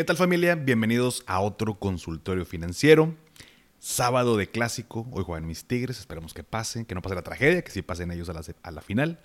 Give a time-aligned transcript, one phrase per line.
[0.00, 0.54] ¿Qué tal familia?
[0.54, 3.14] Bienvenidos a otro consultorio financiero.
[3.80, 7.60] Sábado de clásico, hoy juegan mis Tigres, esperemos que pasen, que no pase la tragedia,
[7.60, 9.20] que sí pasen ellos a la, final.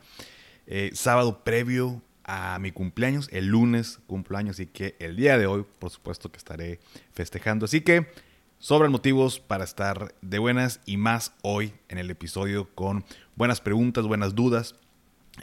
[0.68, 5.66] Eh, sábado previo a mi cumpleaños, el lunes cumpleaños, así que el día de hoy,
[5.80, 6.82] por supuesto que estaré
[7.14, 7.64] festejando.
[7.64, 8.08] Así que
[8.60, 13.06] sobran motivos para estar de buenas y más hoy en el episodio con
[13.38, 14.76] buenas preguntas, buenas dudas.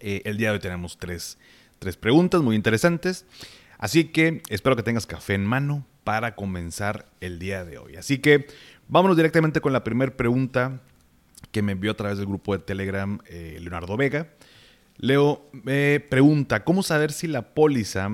[0.00, 1.38] Eh, el día de hoy tenemos tres,
[1.78, 3.24] tres preguntas muy interesantes.
[3.82, 7.96] Así que espero que tengas café en mano para comenzar el día de hoy.
[7.96, 8.46] Así que
[8.86, 10.80] vámonos directamente con la primera pregunta
[11.50, 14.28] que me envió a través del grupo de Telegram eh, Leonardo Vega.
[14.98, 18.08] Leo me pregunta, ¿cómo saber si la póliza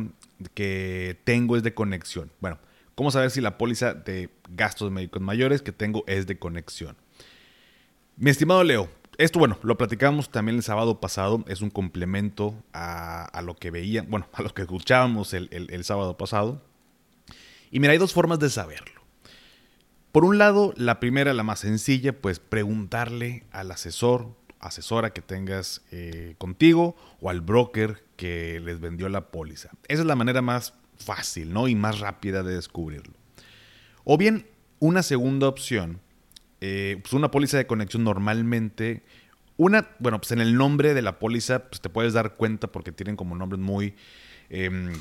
[0.55, 2.33] que tengo es de conexión?
[2.41, 2.59] Bueno,
[2.95, 6.97] ¿cómo saber si la póliza de gastos médicos mayores que tengo es de conexión?
[8.17, 13.42] Mi estimado Leo, esto, bueno, lo platicamos también el sábado pasado, es un complemento a,
[13.45, 16.62] lo que veían, bueno, a lo que escuchábamos el, el, sábado pasado.
[17.70, 19.03] Y mira, hay dos formas de saberlo.
[20.12, 25.83] Por un lado, la primera, la más sencilla, pues preguntarle al asesor, asesora que tengas
[25.91, 29.70] eh, contigo o al broker que les vendió la póliza.
[29.89, 31.69] Esa es la manera más fácil, ¿no?
[31.69, 33.14] Y más rápida de descubrirlo.
[34.05, 34.47] O bien,
[34.79, 36.01] una segunda opción
[36.61, 39.03] eh, pues una póliza de conexión normalmente,
[39.56, 42.92] una, bueno, pues en el nombre de la póliza, pues te puedes dar cuenta porque
[42.92, 43.95] tienen como nombres muy,
[44.51, 44.92] em,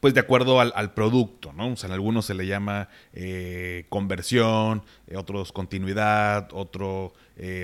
[0.00, 1.72] pues de acuerdo al, producto, ¿no?
[1.72, 7.12] O sea, en algunos se le llama eh, conversión, eh, otros continuidad, otro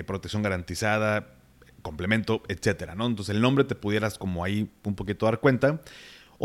[0.05, 1.35] protección garantizada,
[1.81, 3.07] complemento, etcétera, ¿no?
[3.07, 5.81] Entonces el nombre te pudieras como ahí un poquito dar cuenta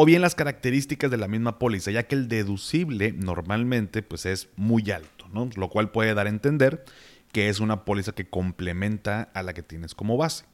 [0.00, 4.48] o bien las características de la misma póliza, ya que el deducible normalmente pues es
[4.54, 6.84] muy alto, lo cual puede dar a entender
[7.32, 10.44] que es una póliza que complementa a la que tienes como base.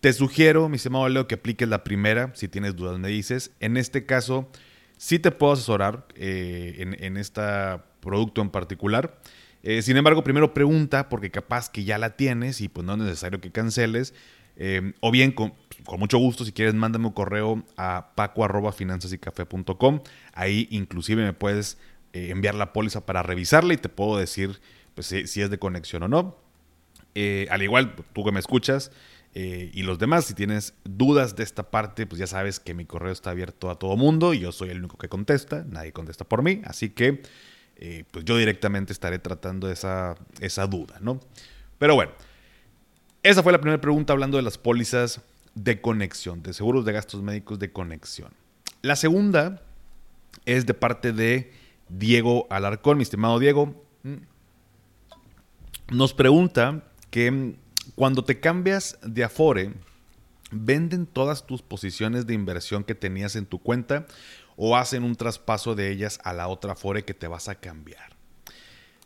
[0.00, 3.52] Te sugiero, mi estimado Leo, que apliques la primera, si tienes dudas me dices.
[3.60, 4.50] En este caso,
[4.96, 7.42] sí te puedo asesorar eh, en, este
[8.00, 9.20] producto en particular.
[9.62, 12.98] Eh, sin embargo, primero pregunta, porque capaz que ya la tienes y pues no es
[12.98, 14.12] necesario que canceles.
[14.56, 15.54] Eh, o bien, con,
[15.98, 20.00] mucho gusto, si quieres, mándame un correo a paco.finanzasycafé.com.
[20.32, 21.78] Ahí inclusive me puedes
[22.12, 24.60] eh, enviar la póliza para revisarla y te puedo decir
[24.94, 26.36] pues, si, es de conexión o no.
[27.14, 28.90] Eh, al igual, tú que me escuchas
[29.34, 33.12] y los demás, si tienes dudas de esta parte, pues ya sabes que mi correo
[33.12, 36.42] está abierto a todo mundo y yo soy el único que contesta, nadie contesta por
[36.42, 37.22] mí, así que
[38.10, 41.18] pues yo directamente estaré tratando esa, esa duda, ¿no?
[41.78, 42.12] Pero bueno.
[43.22, 45.20] Esa fue la primera pregunta hablando de las pólizas
[45.54, 48.30] de conexión, de seguros de gastos médicos de conexión.
[48.82, 49.62] La segunda
[50.44, 51.52] es de parte de
[51.92, 53.84] Diego Alarcón, mi estimado Diego.
[55.90, 57.54] Nos pregunta que mm,
[57.94, 59.74] cuando te cambias de Afore,
[60.50, 64.06] ¿venden todas tus posiciones de inversión que tenías en tu cuenta
[64.56, 68.16] o hacen un traspaso de ellas a la otra Afore que te vas a cambiar?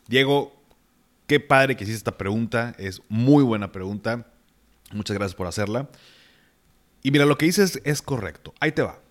[0.07, 0.57] Diego,
[1.27, 4.27] Qué padre que hiciste esta pregunta, es muy buena pregunta.
[4.93, 5.89] Muchas gracias por hacerla.
[7.03, 8.53] Y mira, lo que dices es correcto.
[8.61, 9.01] Ahí te va.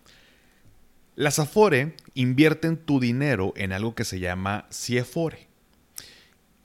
[1.17, 5.49] Las Afore invierten tu dinero en algo que se llama CIEFORE.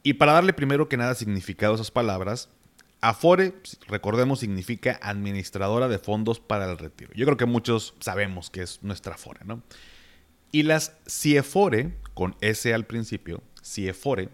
[0.03, 2.49] Y para darle primero que nada significado a esas palabras,
[2.99, 3.53] Afore,
[3.87, 7.13] recordemos, significa Administradora de Fondos para el Retiro.
[7.15, 9.63] Yo creo que muchos sabemos que es nuestra Afore, ¿no?
[10.51, 14.27] Y las CIEFORE, con S al principio, CIEFORE,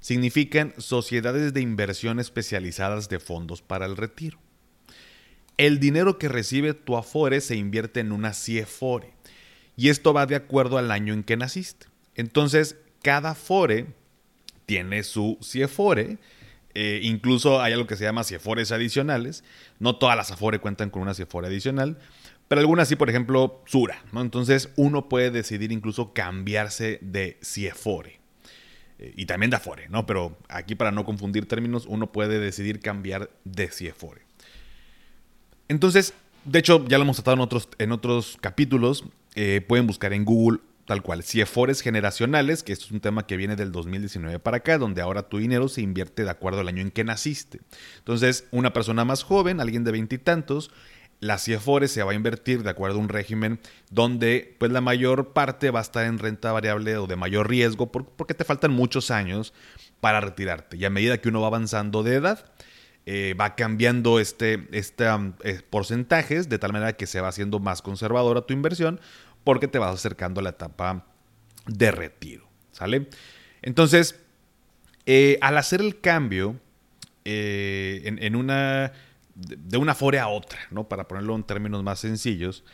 [0.00, 4.38] significan sociedades de inversión especializadas de fondos para el retiro.
[5.56, 9.14] El dinero que recibe tu Afore se invierte en una CIEFORE
[9.76, 11.86] y esto va de acuerdo al año en que naciste.
[12.14, 13.86] Entonces, cada Afore
[14.66, 16.18] tiene su CIEFORE,
[16.74, 19.44] eh, incluso hay algo que se llama CIEFORES adicionales.
[19.78, 21.98] No todas las Afore cuentan con una CIEFORE adicional,
[22.48, 24.02] pero algunas sí, por ejemplo, Sura.
[24.14, 28.20] Entonces, uno puede decidir incluso cambiarse de CIEFORE.
[28.98, 30.06] Eh, y también de Afore, ¿no?
[30.06, 34.22] Pero aquí para no confundir términos, uno puede decidir cambiar de CIEFORE.
[35.68, 36.14] Entonces,
[36.44, 39.04] de hecho, ya lo hemos tratado en otros, en otros capítulos.
[39.34, 43.36] Eh, pueden buscar en Google tal cual, CIEFORES generacionales, que esto es un tema que
[43.36, 46.82] viene del 2019 para acá, donde ahora tu dinero se invierte de acuerdo al año
[46.82, 47.60] en que naciste.
[47.98, 50.70] Entonces, una persona más joven, alguien de veintitantos,
[51.20, 55.32] la CIEFORE se va a invertir de acuerdo a un régimen donde pues la mayor
[55.32, 59.12] parte va a estar en renta variable o de mayor riesgo porque te faltan muchos
[59.12, 59.54] años
[60.00, 60.76] para retirarte.
[60.76, 62.52] Y a medida que uno va avanzando de edad,
[63.04, 65.06] eh, va cambiando este, este
[65.42, 69.00] eh, porcentajes de tal manera que se va haciendo más conservadora tu inversión
[69.42, 71.06] porque te vas acercando a la etapa
[71.66, 72.48] de retiro.
[72.70, 73.08] ¿Sale?
[73.60, 74.20] Entonces,
[75.04, 76.60] eh, al hacer el cambio
[77.24, 78.92] en una
[79.34, 80.88] de una fore a otra, ¿no?
[80.88, 82.64] Para ponerlo en términos más sencillos,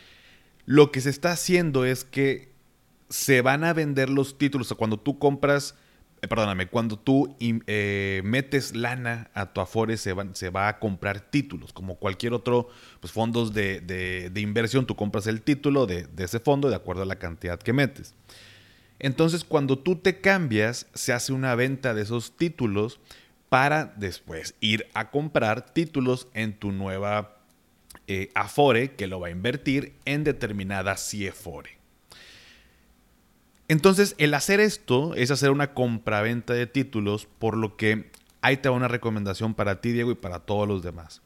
[0.64, 2.50] lo que se está haciendo es que
[3.08, 4.72] se van a vender los títulos.
[4.74, 5.74] cuando tú compras,
[6.20, 11.72] eh, perdóname, cuando tú eh, metes lana a tu Afore, se, va a comprar títulos.
[11.72, 12.68] Como cualquier otro
[13.00, 17.06] pues, fondos de, inversión, tú compras el título de, de ese fondo de acuerdo a
[17.06, 18.14] la cantidad que metes.
[18.98, 23.00] Entonces, cuando tú te cambias, se hace una venta de esos títulos
[23.48, 27.38] para después ir a comprar títulos en tu nueva
[28.06, 31.77] eh, Afore que lo va a invertir en determinada CIEFORE.
[33.68, 38.10] Entonces, el hacer esto es hacer una compraventa de títulos, por lo que
[38.40, 41.20] ahí te va una recomendación para ti, Diego, y para todos los demás.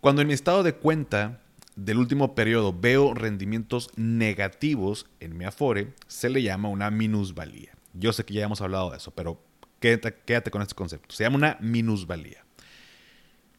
[0.00, 1.40] Cuando en mi estado de cuenta
[1.74, 7.72] del último periodo veo rendimientos negativos en mi Afore, se le llama una minusvalía.
[7.94, 9.42] Yo sé que ya hemos hablado de eso, pero
[9.80, 11.14] quédate, con este concepto.
[11.14, 12.44] Se llama una minusvalía.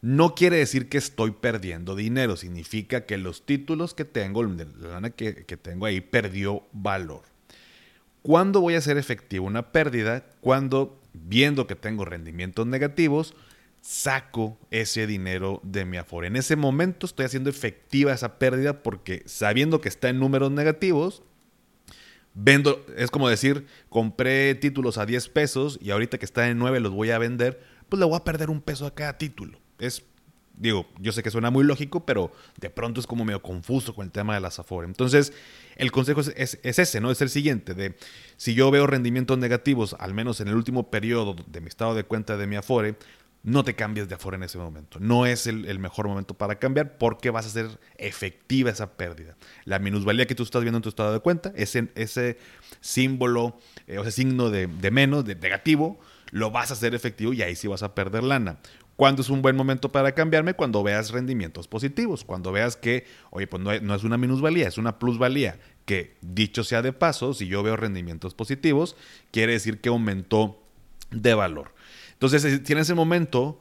[0.01, 5.09] No quiere decir que estoy perdiendo dinero, significa que los títulos que tengo, la lana
[5.09, 7.32] que, que tengo ahí, perdió valor.
[8.23, 10.25] ¿Cuándo voy a hacer efectiva una pérdida?
[10.39, 13.35] Cuando, viendo que tengo rendimientos negativos,
[13.81, 16.27] saco ese dinero de mi Afore.
[16.27, 21.21] En ese momento estoy haciendo efectiva esa pérdida porque sabiendo que está en números negativos,
[22.33, 26.79] vendo, es como decir, compré títulos a 10 pesos y ahorita que está en 9
[26.79, 29.59] los voy a vender, pues le voy a perder un peso a cada título.
[29.79, 30.05] Es,
[30.55, 34.05] digo, yo sé que suena muy lógico, pero de pronto es como medio confuso con
[34.05, 34.87] el tema de las Afore.
[34.87, 35.33] Entonces,
[35.75, 37.11] el consejo es, ese, ¿no?
[37.11, 37.95] Es el siguiente, de
[38.37, 42.03] si yo veo rendimientos negativos, al menos en el último periodo de mi estado de
[42.03, 42.95] cuenta de mi Afore,
[43.43, 44.99] no te cambies de Afore en ese momento.
[45.01, 47.67] No es el, mejor momento para cambiar porque vas a hacer
[47.97, 49.35] efectiva esa pérdida.
[49.65, 52.37] La minusvalía que tú estás viendo en tu estado de cuenta, ese, ese
[52.79, 55.99] símbolo eh, o ese signo de, menos, de negativo,
[56.31, 58.59] lo vas a hacer efectivo y ahí sí vas a perder lana.
[59.03, 60.53] ¿Cuándo es un buen momento para cambiarme?
[60.53, 64.97] Cuando veas rendimientos positivos, cuando veas que, oye, pues no, es una minusvalía, es una
[64.97, 68.95] plusvalía, que dicho sea de paso, si yo veo rendimientos positivos,
[69.31, 70.57] quiere decir que aumentó
[71.11, 71.73] de valor.
[72.13, 73.59] Entonces, si en ese momento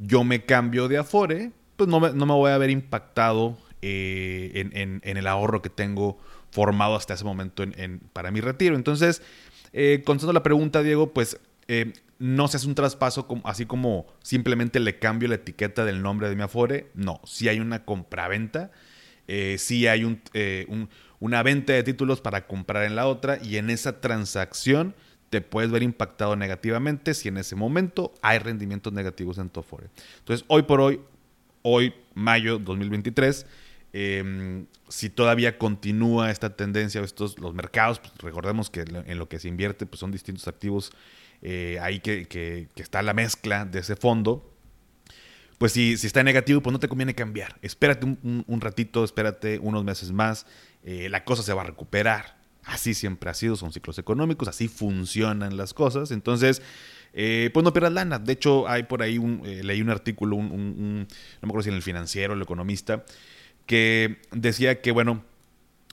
[0.00, 5.26] yo me cambio de Afore, pues no me, voy a ver impactado eh, en, el
[5.28, 6.18] ahorro que tengo
[6.50, 7.62] formado hasta ese momento
[8.12, 8.74] para mi retiro.
[8.74, 9.22] Entonces,
[9.72, 11.38] eh, contestando la pregunta, Diego, pues
[11.68, 16.28] eh, no se hace un traspaso así como simplemente le cambio la etiqueta del nombre
[16.28, 16.90] de mi Afore.
[16.94, 18.70] No, si hay una compraventa,
[19.26, 20.20] eh, sí hay un,
[21.18, 24.94] una venta de títulos para comprar en la otra y en esa transacción
[25.30, 29.86] te puedes ver impactado negativamente si en ese momento hay rendimientos negativos en tu Afore.
[30.18, 31.00] Entonces, hoy por hoy,
[31.62, 33.46] hoy, mayo 2023,
[33.94, 39.38] em, si todavía continúa esta tendencia, estos, los mercados, pues recordemos que en lo que
[39.38, 40.92] se invierte pues son distintos activos
[41.42, 44.46] eh, ahí que, está la mezcla de ese fondo.
[45.58, 47.58] Pues si, si está negativo, pues no te conviene cambiar.
[47.60, 50.46] Espérate un, ratito, espérate unos meses más,
[50.84, 54.68] eh, la cosa se va a recuperar Así siempre ha sido, son ciclos económicos, así
[54.68, 56.10] funcionan las cosas.
[56.10, 56.62] Entonces,
[57.12, 58.18] eh, pues no pierdas lana.
[58.18, 61.06] De hecho, hay por ahí, un, eh, leí un artículo, un, no
[61.42, 63.04] me acuerdo si en el financiero, el economista,
[63.66, 65.24] que decía que, bueno,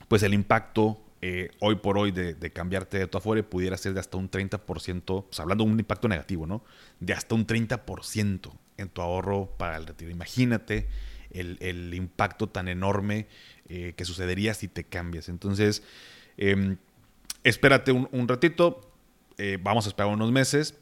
[0.08, 4.00] pues el impacto eh, hoy por hoy de, cambiarte de tu Afore pudiera ser de
[4.00, 6.64] hasta un 30%, pues hablando de un impacto negativo, ¿no?
[7.00, 10.10] De hasta un 30% en tu ahorro para el retiro.
[10.10, 10.88] Imagínate
[11.30, 13.26] el, impacto tan enorme
[13.68, 15.28] que sucedería si te cambias.
[15.28, 15.82] Entonces,
[16.38, 16.76] Em,
[17.42, 18.80] espérate un, ratito,
[19.36, 20.74] eh, vamos a esperar unos meses.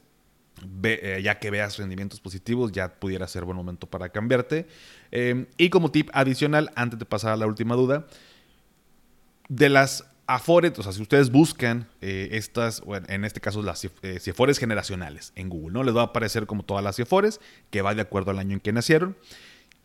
[0.85, 4.67] Eh, ya que veas rendimientos positivos, ya pudiera ser buen momento para cambiarte.
[5.11, 8.07] Em, y como tip adicional, antes de pasar a la última duda,
[9.49, 13.87] de las Afores, o sea, si ustedes buscan eh, estas, bueno, en este caso las
[14.21, 15.85] Cifores generacionales en Google, ¿no?
[15.85, 17.41] Les va a aparecer como todas las Cifores,
[17.71, 19.17] que va de acuerdo al año en que nacieron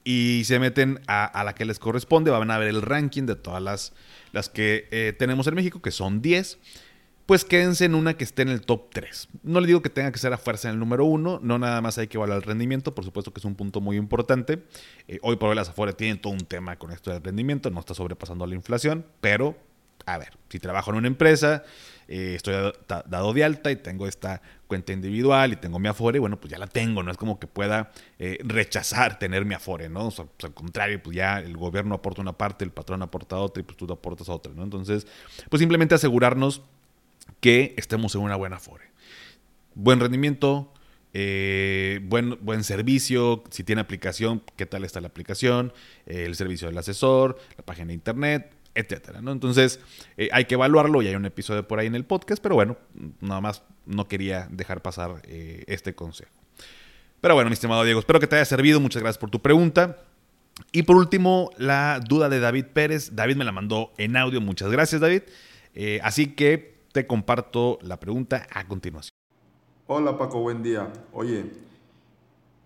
[0.03, 3.62] y se meten a, la que les corresponde, van a ver el ranking de todas
[3.62, 3.93] las,
[4.31, 6.57] las que eh, tenemos en México, que son 10.
[7.27, 9.29] Pues quédense en una que esté en el top 3.
[9.43, 11.79] No le digo que tenga que ser a fuerza en el número 1, no nada
[11.79, 14.63] más hay que evaluar el rendimiento, por supuesto que es un punto muy importante.
[15.07, 17.79] Eh, hoy por hoy las Afore tienen todo un tema con esto del rendimiento, no
[17.79, 19.55] está sobrepasando la inflación, pero
[20.05, 21.63] a ver, si trabajo en una empresa,
[22.08, 26.39] eh, estoy dado, de alta y tengo esta cuenta individual y tengo mi Afore, bueno,
[26.39, 30.08] pues ya la tengo, no es como que pueda eh, rechazar tener mi Afore, ¿no?
[30.08, 33.38] O sea, pues al contrario, pues ya el gobierno aporta una parte, el patrón aporta
[33.38, 34.63] otra y pues tú aportas otra, ¿no?
[34.63, 35.08] Entonces,
[35.50, 36.62] pues simplemente asegurarnos
[37.39, 38.91] que estemos en una buena Afore.
[39.74, 40.74] Buen rendimiento,
[41.13, 45.74] eh, buen, buen servicio, si tiene aplicación, qué tal está la aplicación,
[46.05, 49.31] el servicio del asesor, la página de internet, etcétera, ¿no?
[49.31, 49.79] Entonces,
[50.17, 52.77] eh, hay que evaluarlo y hay un episodio por ahí en el podcast, pero bueno,
[53.19, 56.31] nada más no quería dejar pasar eh, este consejo.
[57.21, 58.79] Pero bueno, mi estimado Diego, espero que te haya servido.
[58.79, 60.03] Muchas gracias por tu pregunta.
[60.71, 63.15] Y por último, la duda de David Pérez.
[63.15, 64.41] David me la mandó en audio.
[64.41, 65.23] Muchas gracias, David.
[65.73, 69.15] Eh, así que te comparto la pregunta a continuación.
[69.87, 70.91] Hola Paco, buen día.
[71.13, 71.45] Oye,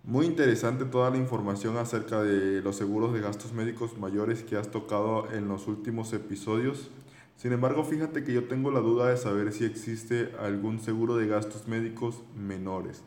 [0.06, 4.70] muy interesante toda la información acerca de los seguros de gastos médicos mayores que has
[4.70, 6.92] tocado en los últimos episodios.
[7.36, 11.28] Sin embargo, fíjate que yo tengo la duda de saber si existe algún seguro de
[11.28, 13.04] gastos médicos menores.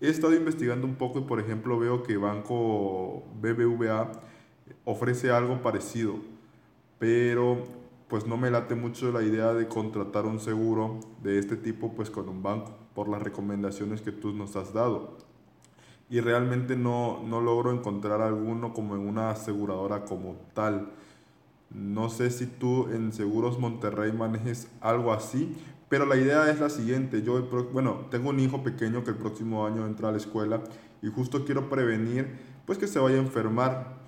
[0.00, 4.12] He estado investigando un poco y por ejemplo veo que Banco BBVA
[4.86, 6.14] ofrece algo parecido,
[6.98, 7.64] pero
[8.08, 12.08] pues no me late mucho la idea de contratar un seguro de este tipo pues
[12.08, 15.27] con un banco por las recomendaciones que tú nos has dado.
[16.10, 20.88] Y realmente no, no logro encontrar alguno como en una aseguradora como tal.
[21.70, 25.54] No sé si tú en Seguros Monterrey manejes algo así,
[25.88, 27.22] pero la idea es la siguiente.
[27.22, 30.62] Yo, bueno, tengo un hijo pequeño que el próximo año entra a la escuela
[31.02, 33.98] y justo quiero prevenir pues que se vaya a enfermar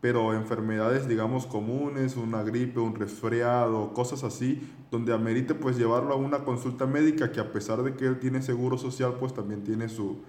[0.00, 6.16] pero enfermedades, digamos, comunes, una gripe, un resfriado, cosas así, donde amerite pues llevarlo a
[6.16, 9.90] una consulta médica que a pesar de que él tiene seguro social, pues también tiene
[9.90, 10.22] su,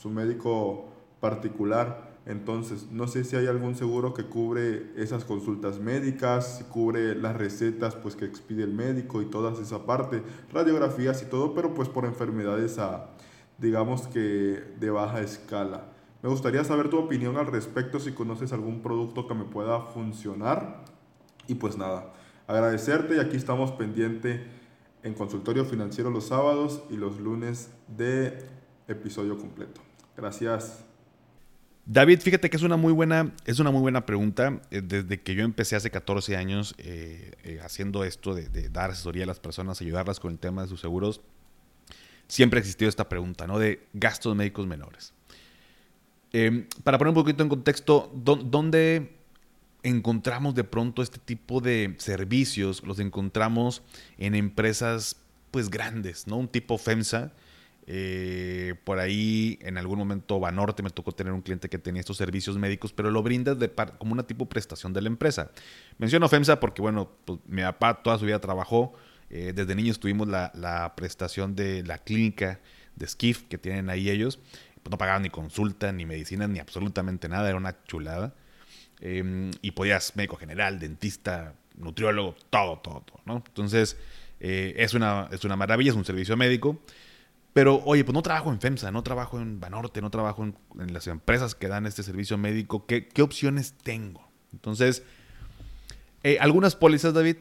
[0.00, 0.86] su médico
[1.20, 2.08] particular.
[2.26, 7.36] Entonces, no sé si hay algún seguro que cubre esas consultas médicas, si cubre las
[7.36, 11.88] recetas pues que expide el médico y toda esa parte, radiografías y todo, pero pues
[11.88, 13.10] por enfermedades a,
[13.56, 15.92] digamos que de baja escala.
[16.22, 20.84] Me gustaría saber tu opinión al respecto, si conoces algún producto que me pueda funcionar.
[21.46, 22.12] Y pues nada,
[22.46, 24.44] agradecerte y aquí estamos pendiente
[25.02, 28.38] en consultorio financiero los sábados y los lunes de
[28.88, 29.87] episodio completo.
[30.18, 30.84] Gracias.
[31.86, 34.60] David, fíjate que es una muy buena, es una muy buena pregunta.
[34.72, 39.22] Eh, desde que yo empecé hace 14 años eh, eh, haciendo esto de, dar asesoría
[39.22, 41.20] a las personas, ayudarlas con el tema de sus seguros,
[42.26, 43.60] siempre ha existido esta pregunta, ¿no?
[43.60, 45.14] De gastos médicos menores.
[46.32, 49.16] Em, para poner un poquito en contexto, ¿dónde
[49.84, 52.82] encontramos de pronto este tipo de servicios?
[52.82, 53.82] Los encontramos
[54.18, 55.16] en empresas
[55.52, 56.38] pues grandes, ¿no?
[56.38, 57.32] Un tipo FEMSA.
[57.90, 62.18] Eh, por ahí en algún momento Banorte me tocó tener un cliente que tenía estos
[62.18, 65.50] servicios médicos, pero lo brinda de como una tipo prestación de la empresa.
[65.96, 68.92] Menciono FEMSA porque, bueno, pues, mi papá toda su vida trabajó.
[69.30, 72.60] Eh, desde niños tuvimos la, prestación de la clínica
[72.94, 74.38] de Skiff que tienen ahí ellos.
[74.82, 78.34] Pues, no pagaban ni consulta, ni medicina, ni absolutamente nada, era una chulada.
[79.00, 83.36] Em, y podías médico general, dentista, nutriólogo, todo, todo, todo.
[83.46, 83.96] Entonces,
[84.40, 86.82] eh, es, una, es una maravilla, es un servicio médico.
[87.52, 91.06] Pero, oye, pues no trabajo en FEMSA, no trabajo en Banorte, no trabajo en, las
[91.06, 92.86] empresas que dan este servicio médico.
[92.86, 94.28] ¿Qué, qué opciones tengo?
[94.52, 95.02] Entonces,
[96.22, 97.36] eh, algunas pólizas, David,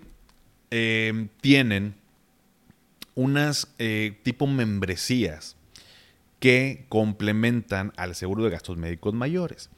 [0.71, 1.95] em, tienen
[3.15, 5.55] unas eh, tipo membresías
[6.39, 9.69] que complementan al seguro de gastos médicos mayores.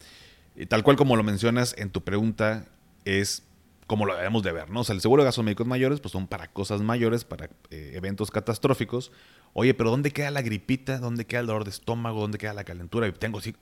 [0.55, 2.65] Y tal cual como lo mencionas en tu pregunta,
[3.05, 3.43] es
[3.87, 4.81] como lo debemos de ver, ¿no?
[4.81, 7.93] O sea, el seguro de gastos médicos mayores pues son para cosas mayores, para eh,
[7.95, 9.11] eventos catastróficos.
[9.53, 10.99] Oye, pero ¿dónde queda la gripita?
[10.99, 12.21] ¿Dónde queda el dolor de estómago?
[12.21, 13.11] ¿Dónde queda la calentura?
[13.13, 13.53] Tengo eh,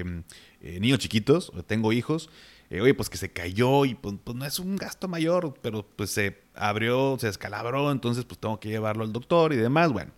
[0.00, 0.22] em,
[0.60, 2.28] eh, niños chiquitos, tengo hijos.
[2.70, 6.10] oye, pues que se cayó y pues, pues, no es un gasto mayor, pero pues
[6.10, 9.92] se abrió, se descalabró, entonces pues tengo que llevarlo al doctor y demás.
[9.92, 10.12] Bueno,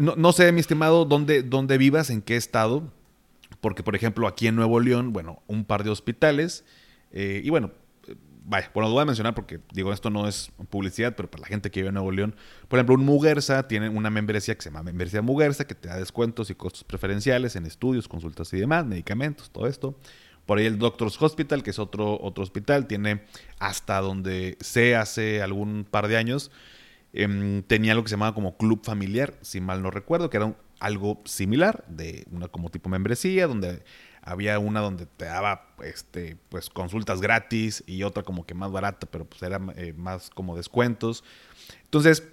[0.00, 2.90] no, sé, mi estimado, dónde, dónde vivas, en qué estado,
[3.60, 6.64] porque por ejemplo aquí en Nuevo León, bueno, un par de hospitales,
[7.12, 7.72] eh, y bueno, eh,
[8.44, 11.46] vaya, bueno, lo voy a mencionar porque digo, esto no es publicidad, pero para la
[11.48, 12.34] gente que vive en Nuevo León,
[12.68, 15.96] por ejemplo, un Muguerza tiene una membresía que se llama Membresía Muguerza, que te da
[15.96, 19.96] descuentos y costos preferenciales en estudios, consultas y demás, medicamentos, todo esto.
[20.46, 23.22] Por ahí el Doctors Hospital, que es otro, otro hospital, tiene
[23.58, 26.50] hasta donde se hace algún par de años,
[27.12, 30.54] Em, tenía lo que se llamaba como club familiar, si mal no recuerdo, que era
[30.78, 33.82] algo similar, de una como tipo membresía, donde
[34.22, 39.06] había una donde te daba este, pues, consultas gratis y otra como que más barata,
[39.10, 41.24] pero pues era eh, más como descuentos.
[41.84, 42.24] Entonces,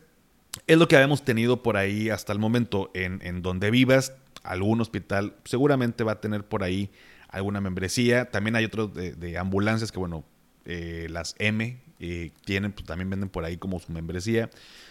[0.65, 2.91] es lo que habíamos tenido por ahí hasta el momento.
[2.94, 4.13] En, en donde vivas,
[4.44, 6.89] algún hospital seguramente va a tener por ahí
[7.29, 8.29] alguna membresía.
[8.29, 10.24] También hay otros de, ambulancias que, bueno,
[10.65, 14.50] eh, las M, eh, tienen, pues también venden por ahí como su membresía.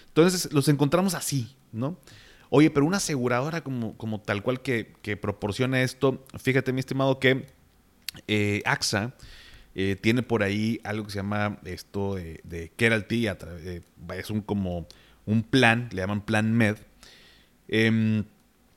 [0.08, 1.98] Entonces los encontramos así, ¿no?
[2.50, 7.46] Oye, pero una aseguradora como, tal cual que, que proporciona esto, fíjate mi estimado que
[8.28, 9.14] eh, AXA
[9.74, 14.86] eh, tiene por ahí algo que se llama esto de, de Keralty, es un como
[15.26, 16.76] un plan, le llaman Plan Med,
[17.68, 18.24] em,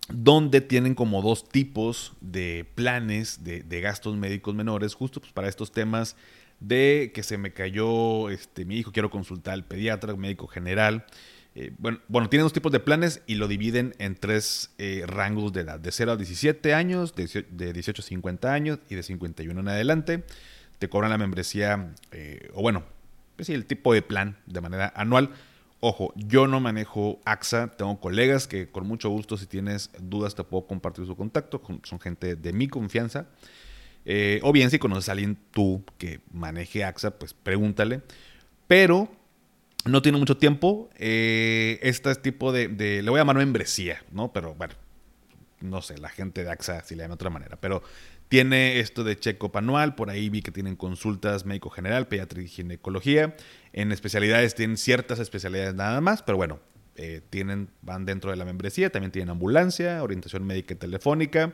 [0.09, 5.47] donde tienen como dos tipos de planes de, de gastos médicos menores, justo pues, para
[5.47, 6.15] estos temas
[6.59, 11.05] de que se me cayó este, mi hijo, quiero consultar al pediatra, médico general.
[11.55, 15.51] Eh, bueno, bueno, tienen dos tipos de planes y lo dividen en tres eh, rangos
[15.51, 19.59] de edad, de 0 a 17 años, de, 18 a 50 años y de 51
[19.59, 20.23] en adelante.
[20.77, 22.83] Te cobran la membresía, eh, o bueno,
[23.35, 25.31] pues el tipo de plan de manera anual.
[25.81, 30.43] Ojo, yo no manejo AXA, tengo colegas que con mucho gusto si tienes dudas te
[30.43, 33.27] puedo compartir su contacto, son gente de mi confianza.
[34.41, 38.01] O bien si conoces a alguien tú que maneje AXA, pues pregúntale.
[38.67, 39.09] Pero
[39.85, 40.89] no tiene mucho tiempo.
[40.95, 44.33] Eh, este tipo de, de, le voy a llamar membresía, ¿no?
[44.33, 44.73] Pero bueno,
[45.61, 47.57] no sé, la gente de AXA si le llama de otra manera.
[47.59, 47.83] Pero
[48.29, 52.47] tiene esto de check-up anual, por ahí vi que tienen consultas médico general, pediatría y
[52.47, 53.35] ginecología.
[53.73, 56.59] En especialidades tienen ciertas especialidades nada más, pero bueno,
[56.95, 58.91] eh, tienen, van dentro de la membresía.
[58.91, 61.53] También tienen ambulancia, orientación médica y telefónica,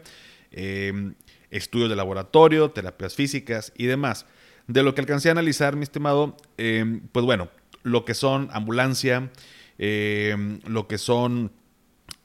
[0.51, 1.15] em,
[1.50, 4.25] estudios de laboratorio, terapias físicas y demás.
[4.67, 7.50] De lo que alcancé a analizar, mi estimado, em, pues bueno,
[7.86, 9.32] lo que son ambulancia,
[9.77, 11.51] em, lo que son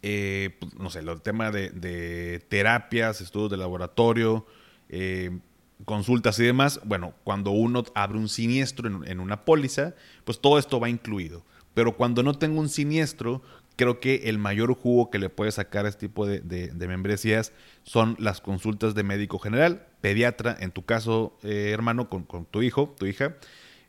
[0.02, 4.47] eh, pues, no sé, el tema de, terapias, estudios de laboratorio,
[4.88, 5.38] eh,
[5.85, 10.81] consultas y demás, bueno, cuando uno abre un siniestro en, una póliza, pues todo esto
[10.81, 11.45] va incluido.
[11.75, 13.43] Pero cuando no tengo un siniestro,
[13.76, 17.52] creo que el mayor jugo que le puede sacar a este tipo de, membresías
[17.83, 22.95] son las consultas de médico general, pediatra, en tu caso, eh, hermano, con, tu hijo,
[22.99, 23.37] tu hija,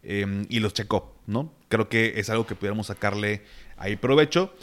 [0.04, 1.54] y los check-up, ¿no?
[1.70, 3.44] Creo que es algo que pudiéramos sacarle
[3.78, 4.54] ahí provecho.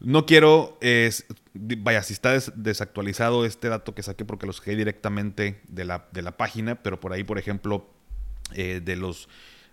[0.00, 0.78] No quiero,
[1.54, 6.22] vaya, si está desactualizado este dato que saqué porque lo saqué directamente de la, de
[6.22, 7.88] la página, pero por ahí, por ejemplo,
[8.54, 9.28] eh, de los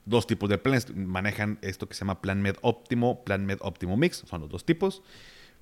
[0.06, 3.98] dos tipos de planes, manejan esto que se llama Plan Med Óptimo, Plan Med Óptimo
[3.98, 5.04] Mix, son los dos tipos,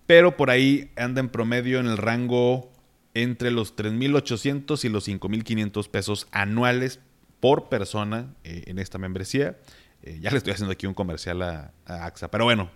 [0.06, 2.72] pero por ahí anda en promedio en el rango
[3.14, 7.00] entre los 3.800 y los 5.500 pesos anuales
[7.40, 9.58] por persona eh, en esta membresía.
[10.04, 12.70] Eh, ya le estoy haciendo aquí un comercial a, AXA, pero bueno,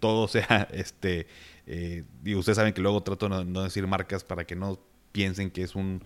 [0.00, 1.26] todo sea, este,
[1.66, 2.04] eh,
[2.36, 4.78] ustedes saben que luego trato de no, decir marcas para que no
[5.12, 6.02] piensen que es un,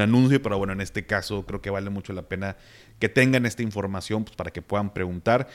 [0.00, 2.58] anuncio, pero bueno, en este caso creo que vale mucho la pena
[2.98, 5.48] que tengan esta información pues, para que puedan preguntar.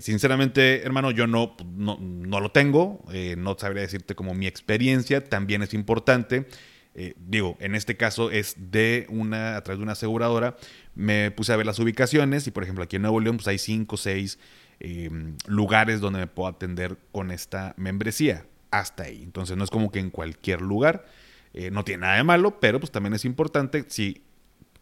[0.00, 3.04] Sinceramente, hermano, yo no, no, lo tengo,
[3.36, 6.46] no sabría decirte como mi experiencia, también es importante.
[7.16, 10.56] Digo, en este caso es de una, a través de una aseguradora,
[10.94, 13.58] me puse a ver las ubicaciones y por ejemplo aquí en Nuevo León pues hay
[13.58, 14.38] cinco o seis
[14.80, 18.46] Em, lugares donde me puedo atender con esta membresía.
[18.70, 19.22] Hasta ahí.
[19.22, 21.06] Entonces no es como que en cualquier lugar.
[21.52, 24.22] Eh, no tiene nada de malo, pero pues también es importante si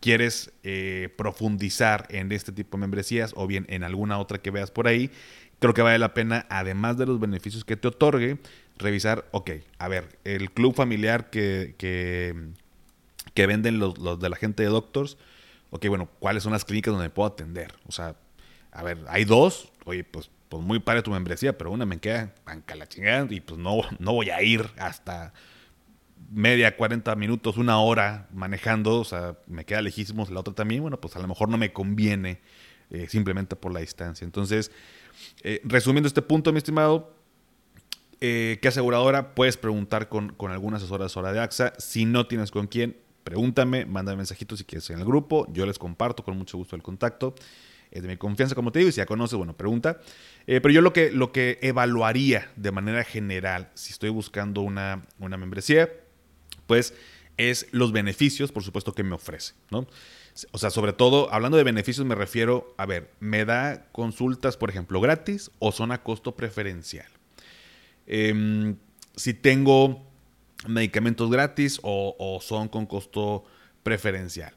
[0.00, 4.70] quieres eh, profundizar en este tipo de membresías o bien en alguna otra que veas
[4.70, 5.10] por ahí,
[5.58, 8.38] creo que vale la pena, además de los beneficios que te otorgue,
[8.76, 14.62] revisar, ok, a ver, el club familiar que, que, venden los, los, de la gente
[14.62, 15.16] de Doctors,
[15.70, 17.74] ok, bueno, ¿cuáles son las clínicas donde puedo atender?
[17.86, 18.16] O sea,
[18.72, 22.34] a ver, hay dos, oye, pues, pues muy padre tu membresía, pero una me queda
[22.44, 25.32] banca la chingada y pues no, no voy a ir hasta
[26.30, 31.00] media, 40 minutos, una hora manejando, o sea, me queda lejísimos la otra también, bueno,
[31.00, 32.40] pues a lo mejor no me conviene
[32.90, 34.24] eh, simplemente por la distancia.
[34.24, 34.70] Entonces,
[35.42, 37.15] eh, resumiendo este punto, mi estimado,
[38.20, 39.34] eh, ¿qué aseguradora?
[39.34, 41.72] Puedes preguntar con, con alguna asesora hora de AXA.
[41.78, 45.78] Si no tienes con quién, pregúntame, mándame mensajitos si quieres en el grupo, yo les
[45.78, 47.34] comparto con mucho gusto el contacto
[47.90, 50.00] es de mi confianza, como te digo, y si ya conoces, bueno, pregunta.
[50.46, 55.06] Eh, pero yo lo que, lo que evaluaría de manera general, si estoy buscando una,
[55.18, 55.90] una membresía,
[56.66, 56.94] pues
[57.36, 59.86] es los beneficios, por supuesto, que me ofrece, ¿no?
[60.52, 64.68] O sea, sobre todo, hablando de beneficios, me refiero, a ver, ¿me da consultas, por
[64.68, 67.06] ejemplo, gratis o son a costo preferencial?
[68.06, 68.76] Em,
[69.16, 70.06] si tengo
[70.66, 73.44] medicamentos gratis o, son con costo
[73.82, 74.54] preferencial.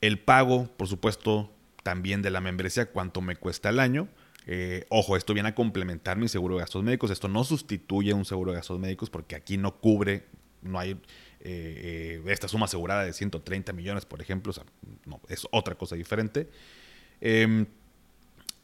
[0.00, 4.08] El pago, por supuesto, también de la membresía, cuánto me cuesta al año.
[4.46, 7.10] Eh, ojo, esto viene a complementar mi seguro de gastos médicos.
[7.10, 10.26] Esto no sustituye un seguro de gastos médicos porque aquí no cubre,
[10.62, 10.98] no hay eh,
[11.40, 14.50] eh, esta suma asegurada de 130 millones, por ejemplo.
[14.50, 14.64] O sea,
[15.28, 16.48] es otra cosa diferente.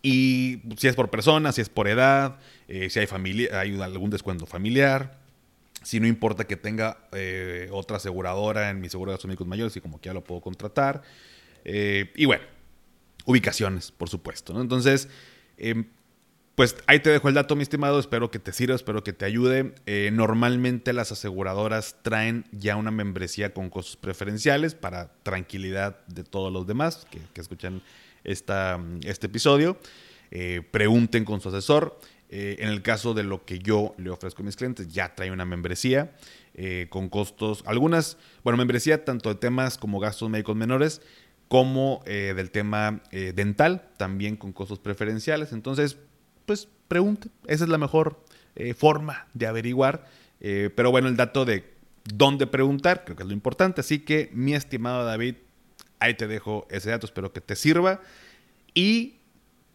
[0.09, 2.39] Y si es por persona, si es por edad,
[2.69, 5.19] si hay, familia, hay algún descuento familiar.
[5.83, 7.09] Si no importa que tenga
[7.73, 10.41] otra aseguradora en mi seguro de gastos médicos mayores, y como que ya lo puedo
[10.41, 11.03] contratar.
[11.65, 12.45] y bueno,
[13.25, 14.61] ubicaciones, por supuesto.
[14.61, 15.09] Entonces,
[15.59, 15.87] em,
[16.55, 17.99] pues ahí te dejo el dato, mi estimado.
[17.99, 19.75] Espero que te sirva, espero que te ayude.
[19.85, 26.53] Eh, normalmente las aseguradoras traen ya una membresía con costos preferenciales para tranquilidad de todos
[26.53, 27.83] los demás que, escuchan
[28.27, 29.79] esta, este episodio.
[30.31, 31.99] Eh, pregunten con su asesor.
[32.29, 35.31] Eh, en el caso de lo que yo le ofrezco a mis clientes, ya trae
[35.31, 36.13] una membresía
[36.89, 41.03] con costos, algunas, bueno, membresía tanto de temas como gastos médicos menores,
[41.49, 45.53] como eh, del tema eh, dental, también con costos preferenciales.
[45.53, 45.97] Entonces,
[46.45, 48.25] pues pregunte, esa es la mejor
[48.57, 50.07] eh, forma de averiguar.
[50.39, 51.65] pero bueno, el dato de
[52.05, 53.81] dónde preguntar, creo que es lo importante.
[53.81, 55.37] Así que, mi estimado David,
[56.07, 58.01] ahí te dejo ese dato, espero que te sirva.
[58.75, 59.17] Y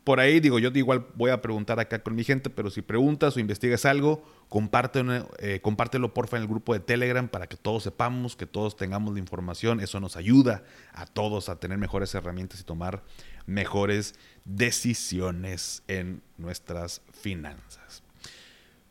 [0.03, 3.37] por ahí, digo, yo igual voy a preguntar acá con mi gente, pero si preguntas
[3.37, 7.83] o investigas algo, compártelo, eh, compártelo porfa en el grupo de Telegram para que todos
[7.83, 9.79] sepamos, que todos tengamos la información.
[9.79, 10.63] Eso nos ayuda
[10.93, 13.03] a todos a tener mejores herramientas y tomar
[13.45, 18.03] mejores decisiones en nuestras finanzas.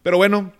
[0.02, 0.52] Pero bueno,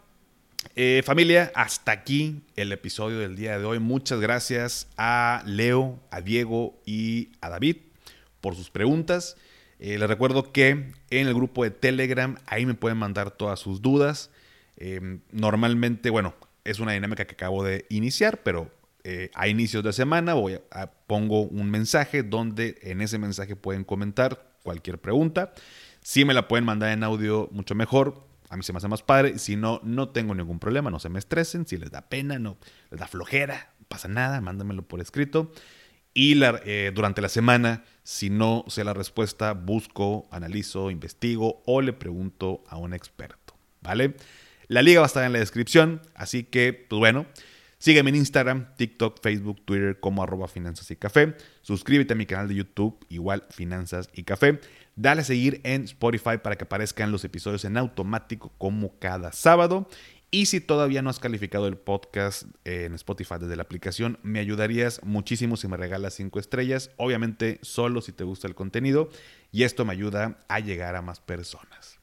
[0.76, 3.78] eh, familia, hasta aquí el episodio del día de hoy.
[3.78, 7.76] Muchas gracias a Leo, a Diego y a David
[8.40, 9.36] por sus preguntas.
[9.78, 13.80] Eh, les recuerdo que en el grupo de Telegram ahí me pueden mandar todas sus
[13.80, 14.30] dudas.
[14.76, 18.70] Em, normalmente, bueno, es una dinámica que acabo de iniciar, pero
[19.04, 23.84] eh, a inicios de semana voy a, pongo un mensaje donde en ese mensaje pueden
[23.84, 25.52] comentar cualquier pregunta.
[26.02, 28.29] Si me la pueden mandar en audio, mucho mejor.
[28.50, 29.38] A mí se me hace más padre.
[29.38, 30.90] Si no, no tengo ningún problema.
[30.90, 31.66] No se me estresen.
[31.66, 32.58] Si les da pena, no
[32.90, 34.40] les da flojera, no pasa nada.
[34.40, 35.52] Mándamelo por escrito.
[36.12, 41.92] Y eh, durante la semana, si no sé la respuesta, busco, analizo, investigo o le
[41.92, 43.54] pregunto a un experto.
[43.80, 44.16] ¿Vale?
[44.66, 46.02] La liga va a estar en la descripción.
[46.14, 47.26] Así que, pues bueno.
[47.80, 51.34] Sígueme en Instagram, TikTok, Facebook, Twitter como arroba finanzas y café.
[51.62, 54.60] Suscríbete a mi canal de YouTube, igual finanzas y café.
[55.00, 59.88] Dale a seguir en Spotify para que aparezcan los episodios en automático como cada sábado.
[60.30, 65.02] Y si todavía no has calificado el podcast en Spotify desde la aplicación, me ayudarías
[65.02, 66.90] muchísimo si me regalas 5 estrellas.
[66.98, 69.08] Obviamente solo si te gusta el contenido.
[69.50, 71.98] Y esto me ayuda a llegar a más personas.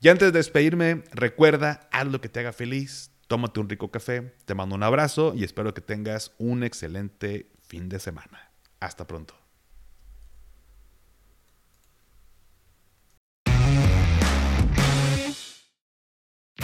[0.00, 4.34] Y antes de despedirme, recuerda, haz lo que te haga feliz tómate un rico café,
[4.44, 8.50] te mando un abrazo y espero que tengas un excelente fin de semana.
[8.80, 9.45] Hasta pronto.